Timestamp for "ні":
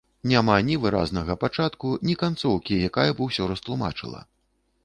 0.69-0.77, 2.09-2.17